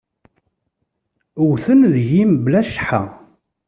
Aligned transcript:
Wwten 1.47 1.79
deg-i 1.93 2.23
mebla 2.31 2.61
cceḥḥa. 2.67 3.01